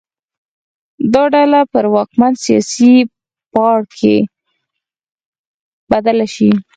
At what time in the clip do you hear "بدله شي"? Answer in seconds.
5.91-6.49